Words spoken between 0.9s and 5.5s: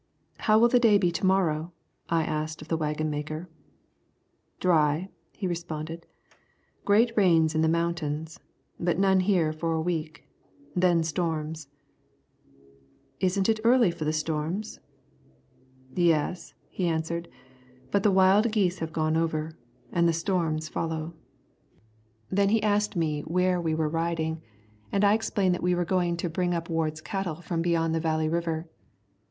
be to morrow?" I asked of the waggon maker. "Dry," he